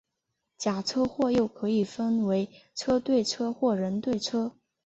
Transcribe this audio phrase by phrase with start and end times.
[0.57, 4.55] 假车祸又可以分为车对车或人对车。